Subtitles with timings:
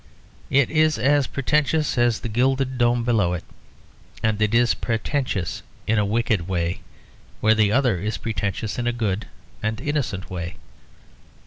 [0.49, 3.43] It is as pretentious as the gilded dome below it;
[4.23, 6.81] and it is pretentious in a wicked way
[7.39, 9.27] where the other is pretentious in a good
[9.61, 10.55] and innocent way.